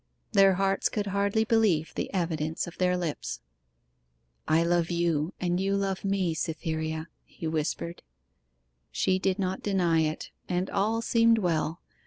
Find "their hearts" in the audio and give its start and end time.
0.31-0.89